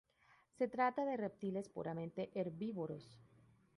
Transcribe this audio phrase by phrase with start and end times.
[0.57, 3.19] Se trata de reptiles puramente herbívoros.